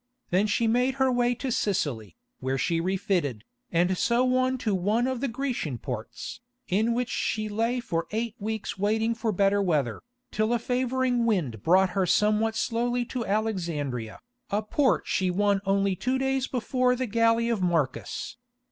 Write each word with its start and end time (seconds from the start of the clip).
Then 0.31 0.47
she 0.47 0.65
made 0.65 0.95
her 0.95 1.11
way 1.11 1.35
to 1.35 1.51
Sicily, 1.51 2.15
where 2.39 2.57
she 2.57 2.81
refitted, 2.81 3.43
and 3.71 3.95
so 3.95 4.35
on 4.35 4.57
to 4.57 4.73
one 4.73 5.05
of 5.05 5.21
the 5.21 5.27
Grecian 5.27 5.77
ports, 5.77 6.41
in 6.67 6.95
which 6.95 7.11
she 7.11 7.47
lay 7.47 7.79
for 7.79 8.07
eight 8.09 8.33
weeks 8.39 8.79
waiting 8.79 9.13
for 9.13 9.31
better 9.31 9.61
weather, 9.61 10.01
till 10.31 10.53
a 10.53 10.57
favouring 10.57 11.27
wind 11.27 11.61
brought 11.61 11.91
her 11.91 12.07
somewhat 12.07 12.55
slowly 12.55 13.05
to 13.05 13.27
Alexandria, 13.27 14.19
a 14.49 14.63
port 14.63 15.03
she 15.05 15.29
won 15.29 15.61
only 15.67 15.95
two 15.95 16.17
days 16.17 16.47
before 16.47 16.95
the 16.95 17.05
galley 17.05 17.47
of 17.49 17.61
Marcus. 17.61 18.37